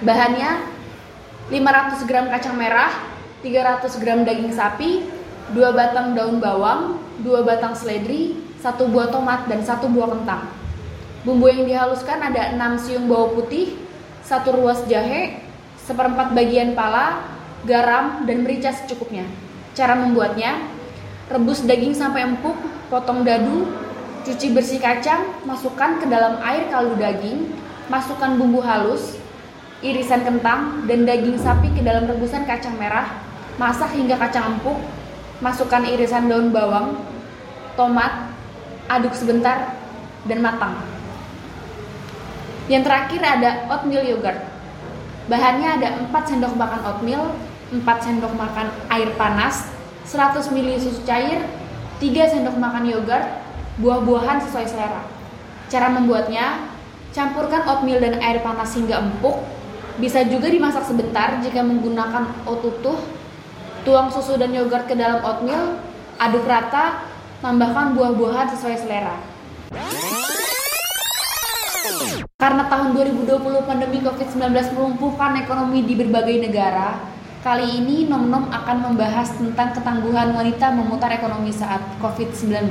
Bahannya 0.00 0.64
500 1.52 2.08
gram 2.08 2.32
kacang 2.32 2.56
merah, 2.56 2.88
300 3.44 4.00
gram 4.00 4.24
daging 4.24 4.56
sapi, 4.56 5.04
2 5.52 5.76
batang 5.76 6.16
daun 6.16 6.40
bawang, 6.40 6.96
2 7.20 7.44
batang 7.44 7.76
seledri, 7.76 8.40
1 8.64 8.88
buah 8.88 9.12
tomat, 9.12 9.44
dan 9.52 9.60
1 9.60 9.84
buah 9.92 10.16
kentang. 10.16 10.48
Bumbu 11.28 11.52
yang 11.52 11.68
dihaluskan 11.68 12.24
ada 12.24 12.56
6 12.56 12.88
siung 12.88 13.04
bawang 13.04 13.36
putih, 13.36 13.76
1 14.24 14.48
ruas 14.48 14.80
jahe, 14.88 15.44
seperempat 15.84 16.32
bagian 16.32 16.72
pala, 16.72 17.20
garam, 17.68 18.24
dan 18.24 18.44
merica 18.44 18.72
secukupnya. 18.72 19.28
Cara 19.76 19.92
membuatnya, 19.92 20.56
rebus 21.28 21.64
daging 21.68 21.92
sampai 21.92 22.24
empuk 22.24 22.56
potong 22.88 23.24
dadu, 23.24 23.68
cuci 24.24 24.52
bersih 24.56 24.80
kacang, 24.80 25.24
masukkan 25.44 26.00
ke 26.00 26.08
dalam 26.08 26.40
air 26.44 26.68
kaldu 26.72 26.96
daging, 26.96 27.52
masukkan 27.92 28.36
bumbu 28.36 28.60
halus, 28.64 29.16
irisan 29.84 30.24
kentang, 30.24 30.84
dan 30.88 31.04
daging 31.04 31.38
sapi 31.38 31.72
ke 31.72 31.80
dalam 31.84 32.08
rebusan 32.08 32.44
kacang 32.48 32.76
merah, 32.76 33.20
masak 33.60 33.92
hingga 33.94 34.16
kacang 34.16 34.58
empuk, 34.58 34.76
masukkan 35.38 35.84
irisan 35.86 36.26
daun 36.26 36.50
bawang, 36.50 36.98
tomat, 37.76 38.32
aduk 38.90 39.14
sebentar, 39.14 39.76
dan 40.26 40.40
matang. 40.42 40.74
Yang 42.68 42.84
terakhir 42.84 43.20
ada 43.24 43.50
oatmeal 43.72 44.04
yogurt. 44.04 44.40
Bahannya 45.28 45.68
ada 45.80 45.88
4 46.08 46.12
sendok 46.24 46.56
makan 46.56 46.80
oatmeal, 46.84 47.24
4 47.72 47.84
sendok 48.00 48.32
makan 48.32 48.68
air 48.92 49.12
panas, 49.16 49.68
100 50.08 50.52
ml 50.52 50.80
susu 50.80 51.04
cair, 51.04 51.44
3 51.98 52.30
sendok 52.30 52.54
makan 52.62 52.86
yogurt, 52.86 53.26
buah-buahan 53.82 54.38
sesuai 54.46 54.66
selera. 54.70 55.02
Cara 55.66 55.90
membuatnya, 55.90 56.70
campurkan 57.10 57.66
oatmeal 57.66 57.98
dan 57.98 58.22
air 58.22 58.38
panas 58.38 58.70
hingga 58.78 59.02
empuk. 59.02 59.42
Bisa 59.98 60.22
juga 60.30 60.46
dimasak 60.46 60.86
sebentar 60.86 61.42
jika 61.42 61.58
menggunakan 61.66 62.46
oat 62.46 62.62
utuh. 62.62 63.02
Tuang 63.82 64.14
susu 64.14 64.38
dan 64.38 64.54
yogurt 64.54 64.86
ke 64.86 64.94
dalam 64.94 65.26
oatmeal, 65.26 65.82
aduk 66.22 66.46
rata, 66.46 67.02
tambahkan 67.42 67.98
buah-buahan 67.98 68.46
sesuai 68.54 68.78
selera. 68.78 69.18
Karena 72.38 72.70
tahun 72.70 72.94
2020 72.94 73.66
pandemi 73.66 73.98
COVID-19 73.98 74.54
melumpuhkan 74.78 75.34
ekonomi 75.42 75.82
di 75.82 75.98
berbagai 75.98 76.46
negara, 76.46 77.17
Kali 77.48 77.80
ini 77.80 78.04
Nom 78.04 78.28
Nom 78.28 78.44
akan 78.52 78.92
membahas 78.92 79.32
tentang 79.32 79.72
ketangguhan 79.72 80.36
wanita 80.36 80.68
memutar 80.68 81.08
ekonomi 81.16 81.48
saat 81.48 81.80
COVID-19. 81.96 82.68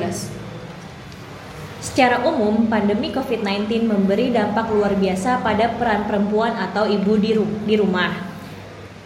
Secara 1.81 2.21
umum, 2.21 2.69
pandemi 2.69 3.09
COVID-19 3.09 3.89
memberi 3.89 4.29
dampak 4.29 4.69
luar 4.69 4.93
biasa 4.93 5.41
pada 5.41 5.73
peran 5.81 6.05
perempuan 6.05 6.53
atau 6.61 6.85
ibu 6.85 7.17
di, 7.17 7.33
ru 7.33 7.49
di 7.65 7.73
rumah. 7.73 8.21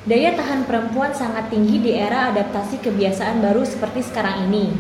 Daya 0.04 0.36
tahan 0.36 0.68
perempuan 0.68 1.16
sangat 1.16 1.48
tinggi 1.48 1.80
di 1.80 1.96
era 1.96 2.36
adaptasi 2.36 2.84
kebiasaan 2.84 3.40
baru 3.40 3.64
seperti 3.64 4.04
sekarang 4.04 4.52
ini. 4.52 4.76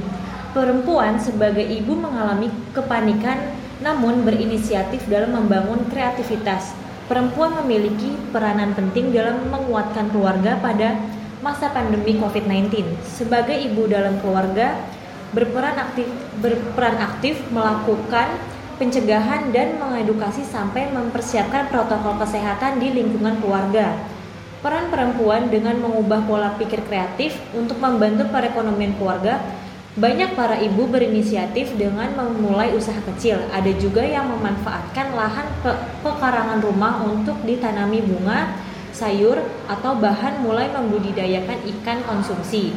Perempuan 0.51 1.15
sebagai 1.23 1.71
ibu 1.71 1.95
mengalami 1.95 2.51
kepanikan 2.75 3.39
namun 3.79 4.27
berinisiatif 4.27 5.07
dalam 5.07 5.39
membangun 5.39 5.87
kreativitas. 5.87 6.75
Perempuan 7.11 7.59
memiliki 7.59 8.15
peranan 8.31 8.71
penting 8.71 9.11
dalam 9.11 9.43
menguatkan 9.51 10.15
keluarga 10.15 10.55
pada 10.63 10.95
masa 11.43 11.67
pandemi 11.67 12.15
COVID-19. 12.15 12.87
Sebagai 13.03 13.51
ibu 13.67 13.83
dalam 13.83 14.15
keluarga, 14.23 14.79
berperan 15.35 15.75
aktif 15.75 16.07
berperan 16.39 16.95
aktif 17.03 17.35
melakukan 17.51 18.31
pencegahan 18.79 19.51
dan 19.51 19.75
mengedukasi 19.75 20.47
sampai 20.47 20.87
mempersiapkan 20.95 21.67
protokol 21.67 22.15
kesehatan 22.15 22.79
di 22.79 22.95
lingkungan 22.95 23.43
keluarga. 23.43 23.91
Peran 24.63 24.87
perempuan 24.87 25.51
dengan 25.51 25.83
mengubah 25.83 26.23
pola 26.23 26.55
pikir 26.55 26.79
kreatif 26.87 27.35
untuk 27.51 27.75
membantu 27.83 28.23
perekonomian 28.31 28.95
keluarga. 28.95 29.43
Banyak 29.91 30.39
para 30.39 30.55
ibu 30.55 30.87
berinisiatif 30.87 31.75
dengan 31.75 32.15
memulai 32.15 32.71
usaha 32.71 32.95
kecil. 33.11 33.43
Ada 33.51 33.75
juga 33.75 33.99
yang 33.99 34.31
memanfaatkan 34.31 35.11
lahan 35.11 35.51
pe 35.59 35.75
pekarangan 35.99 36.63
rumah 36.63 37.03
untuk 37.03 37.35
ditanami 37.43 37.99
bunga, 37.99 38.55
sayur, 38.95 39.43
atau 39.67 39.99
bahan 39.99 40.47
mulai 40.47 40.71
membudidayakan 40.71 41.59
ikan 41.75 41.99
konsumsi. 42.07 42.71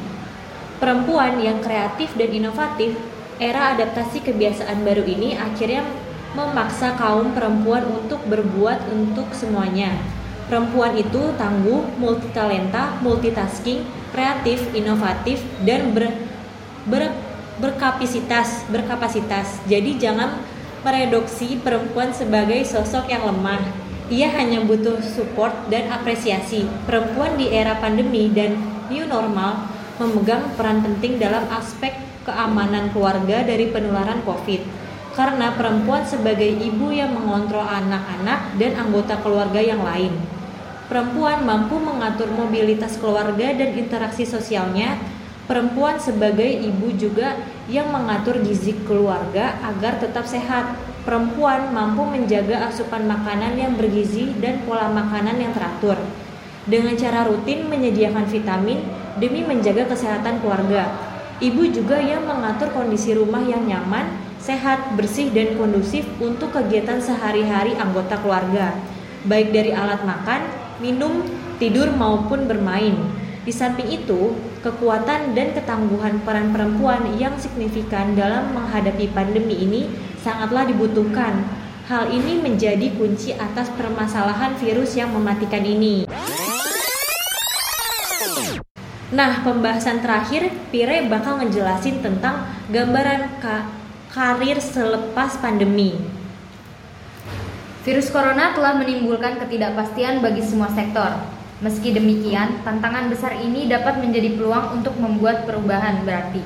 Perempuan 0.82 1.38
yang 1.38 1.62
kreatif 1.62 2.10
dan 2.18 2.34
inovatif, 2.34 2.98
era 3.38 3.78
adaptasi 3.78 4.18
kebiasaan 4.26 4.82
baru 4.82 5.06
ini 5.06 5.38
akhirnya 5.38 5.86
memaksa 6.34 6.98
kaum 6.98 7.30
perempuan 7.30 7.86
untuk 7.94 8.26
berbuat 8.26 8.90
untuk 8.90 9.30
semuanya 9.30 9.94
Perempuan 10.44 10.92
itu 10.92 11.32
tangguh, 11.40 11.96
multitalenta, 11.96 13.00
multitasking, 13.00 13.80
kreatif, 14.12 14.60
inovatif, 14.76 15.40
dan 15.64 15.96
ber, 15.96 16.12
ber, 16.88 17.12
berkapasitas, 17.60 18.66
berkapasitas. 18.68 19.62
Jadi 19.68 19.96
jangan 20.00 20.40
mereduksi 20.84 21.60
perempuan 21.60 22.12
sebagai 22.12 22.62
sosok 22.64 23.08
yang 23.08 23.24
lemah. 23.24 23.60
Ia 24.12 24.28
hanya 24.36 24.60
butuh 24.62 25.00
support 25.00 25.52
dan 25.72 25.88
apresiasi. 25.88 26.68
Perempuan 26.84 27.40
di 27.40 27.48
era 27.48 27.80
pandemi 27.80 28.28
dan 28.28 28.60
new 28.92 29.08
normal 29.08 29.64
memegang 29.96 30.52
peran 30.60 30.84
penting 30.84 31.16
dalam 31.16 31.48
aspek 31.48 31.96
keamanan 32.28 32.92
keluarga 32.92 33.40
dari 33.44 33.72
penularan 33.72 34.20
COVID. 34.28 34.60
Karena 35.14 35.54
perempuan 35.54 36.02
sebagai 36.02 36.52
ibu 36.58 36.90
yang 36.90 37.14
mengontrol 37.14 37.64
anak-anak 37.64 38.58
dan 38.58 38.72
anggota 38.76 39.14
keluarga 39.22 39.62
yang 39.62 39.80
lain 39.86 40.10
Perempuan 40.84 41.48
mampu 41.48 41.80
mengatur 41.80 42.28
mobilitas 42.28 43.00
keluarga 43.00 43.56
dan 43.56 43.72
interaksi 43.72 44.28
sosialnya. 44.28 45.00
Perempuan 45.44 46.00
sebagai 46.00 46.48
ibu 46.48 46.88
juga 46.96 47.36
yang 47.68 47.92
mengatur 47.92 48.40
gizi 48.40 48.72
keluarga 48.88 49.60
agar 49.60 50.00
tetap 50.00 50.24
sehat. 50.24 50.72
Perempuan 51.04 51.68
mampu 51.68 52.00
menjaga 52.08 52.64
asupan 52.72 53.04
makanan 53.04 53.60
yang 53.60 53.76
bergizi 53.76 54.32
dan 54.40 54.64
pola 54.64 54.88
makanan 54.88 55.36
yang 55.36 55.52
teratur. 55.52 56.00
Dengan 56.64 56.96
cara 56.96 57.28
rutin 57.28 57.68
menyediakan 57.68 58.24
vitamin 58.24 58.80
demi 59.20 59.44
menjaga 59.44 59.84
kesehatan 59.84 60.40
keluarga. 60.40 60.88
Ibu 61.44 61.76
juga 61.76 62.00
yang 62.00 62.24
mengatur 62.24 62.72
kondisi 62.72 63.12
rumah 63.12 63.44
yang 63.44 63.68
nyaman, 63.68 64.16
sehat, 64.40 64.96
bersih, 64.96 65.28
dan 65.28 65.60
kondusif 65.60 66.08
untuk 66.24 66.56
kegiatan 66.56 67.04
sehari-hari 67.04 67.76
anggota 67.76 68.16
keluarga, 68.24 68.72
baik 69.28 69.52
dari 69.52 69.76
alat 69.76 70.00
makan, 70.08 70.40
minum, 70.80 71.20
tidur 71.60 71.92
maupun 71.92 72.48
bermain. 72.48 72.96
Di 73.44 73.52
samping 73.52 73.92
itu, 73.92 74.32
kekuatan 74.64 75.36
dan 75.36 75.52
ketangguhan 75.52 76.24
peran 76.24 76.48
perempuan 76.48 77.04
yang 77.20 77.36
signifikan 77.36 78.16
dalam 78.16 78.56
menghadapi 78.56 79.12
pandemi 79.12 79.60
ini 79.60 79.92
sangatlah 80.24 80.64
dibutuhkan. 80.64 81.44
Hal 81.84 82.08
ini 82.08 82.40
menjadi 82.40 82.96
kunci 82.96 83.36
atas 83.36 83.68
permasalahan 83.76 84.56
virus 84.56 84.96
yang 84.96 85.12
mematikan 85.12 85.60
ini. 85.60 86.08
Nah, 89.12 89.44
pembahasan 89.44 90.00
terakhir, 90.00 90.48
Pire 90.72 91.12
bakal 91.12 91.44
ngejelasin 91.44 92.00
tentang 92.00 92.48
gambaran 92.72 93.36
ka 93.44 93.68
karir 94.16 94.56
selepas 94.64 95.36
pandemi. 95.44 95.92
Virus 97.84 98.08
corona 98.08 98.56
telah 98.56 98.80
menimbulkan 98.80 99.36
ketidakpastian 99.44 100.24
bagi 100.24 100.40
semua 100.40 100.72
sektor. 100.72 101.33
Meski 101.62 101.94
demikian, 101.94 102.66
tantangan 102.66 103.06
besar 103.06 103.38
ini 103.38 103.70
dapat 103.70 104.02
menjadi 104.02 104.34
peluang 104.34 104.82
untuk 104.82 104.98
membuat 104.98 105.46
perubahan 105.46 106.02
berarti. 106.02 106.42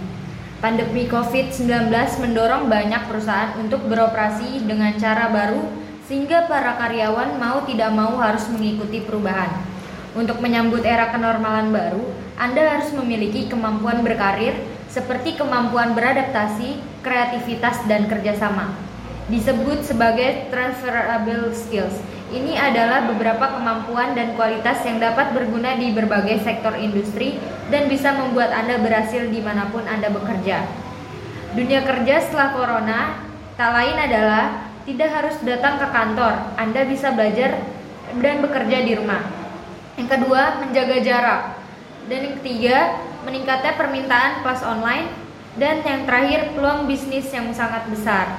Pandemi 0.61 1.09
COVID-19 1.09 1.89
mendorong 2.21 2.69
banyak 2.69 3.09
perusahaan 3.09 3.57
untuk 3.57 3.89
beroperasi 3.89 4.69
dengan 4.69 4.93
cara 5.01 5.33
baru 5.33 5.65
sehingga 6.05 6.45
para 6.45 6.77
karyawan 6.77 7.41
mau 7.41 7.65
tidak 7.65 7.89
mau 7.95 8.21
harus 8.21 8.45
mengikuti 8.53 9.01
perubahan. 9.01 9.49
Untuk 10.13 10.45
menyambut 10.45 10.85
era 10.85 11.09
kenormalan 11.09 11.73
baru, 11.73 12.05
Anda 12.37 12.77
harus 12.77 12.93
memiliki 12.93 13.49
kemampuan 13.49 14.05
berkarir 14.05 14.61
seperti 14.93 15.41
kemampuan 15.41 15.97
beradaptasi, 15.97 16.81
kreativitas, 17.01 17.81
dan 17.89 18.09
kerjasama 18.09 18.89
disebut 19.29 19.85
sebagai 19.85 20.49
transferable 20.49 21.53
skills. 21.53 21.93
Ini 22.29 22.61
adalah 22.61 23.09
beberapa 23.09 23.57
kemampuan 23.57 24.13
dan 24.13 24.37
kualitas 24.37 24.85
yang 24.85 25.01
dapat 25.01 25.33
berguna 25.33 25.81
di 25.81 25.97
berbagai 25.97 26.45
sektor 26.45 26.77
industri 26.77 27.41
dan 27.73 27.89
bisa 27.89 28.13
membuat 28.13 28.53
Anda 28.53 28.77
berhasil 28.85 29.33
di 29.33 29.41
mana 29.41 29.73
pun 29.73 29.89
Anda 29.89 30.13
bekerja. 30.13 30.69
Dunia 31.57 31.81
kerja 31.89 32.21
setelah 32.21 32.53
corona 32.53 33.01
tak 33.57 33.73
lain 33.73 33.97
adalah 33.97 34.69
tidak 34.85 35.09
harus 35.09 35.37
datang 35.41 35.81
ke 35.81 35.89
kantor. 35.89 36.35
Anda 36.61 36.85
bisa 36.85 37.17
belajar 37.17 37.65
dan 38.21 38.45
bekerja 38.45 38.79
di 38.85 38.93
rumah. 38.93 39.25
Yang 39.97 40.09
kedua, 40.21 40.61
menjaga 40.61 40.97
jarak. 41.01 41.43
Dan 42.13 42.19
yang 42.25 42.35
ketiga, 42.41 42.77
meningkatnya 43.25 43.73
permintaan 43.77 44.45
kelas 44.45 44.63
online. 44.65 45.09
Dan 45.57 45.81
yang 45.81 46.05
terakhir, 46.05 46.53
peluang 46.53 46.85
bisnis 46.85 47.29
yang 47.33 47.51
sangat 47.57 47.89
besar. 47.89 48.37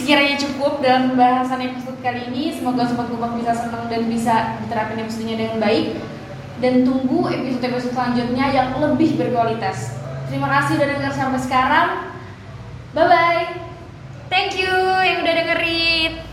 Sekiranya 0.00 0.40
cukup 0.40 0.80
dalam 0.80 1.12
pembahasan 1.12 1.60
episode 1.60 2.00
kali 2.00 2.32
ini, 2.32 2.56
semoga 2.56 2.88
sobat 2.88 3.12
kubang 3.12 3.36
bisa 3.36 3.52
senang 3.52 3.84
dan 3.92 4.08
bisa 4.08 4.56
diterapkan 4.64 4.96
episodenya 4.96 5.36
dengan 5.36 5.60
baik. 5.60 6.00
Dan 6.64 6.88
tunggu 6.88 7.28
episode-episode 7.28 7.92
selanjutnya 7.92 8.48
yang 8.48 8.80
lebih 8.80 9.20
berkualitas. 9.20 10.00
Terima 10.32 10.48
kasih 10.48 10.80
udah 10.80 10.88
dengar 10.88 11.12
sampai 11.12 11.40
sekarang. 11.44 11.88
Bye 12.96 13.12
bye. 13.12 13.44
Thank 14.32 14.56
you 14.56 14.72
yang 15.04 15.20
udah 15.20 15.34
dengerin. 15.36 16.29